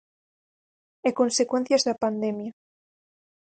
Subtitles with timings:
[1.07, 2.51] E consecuencias da pandemia.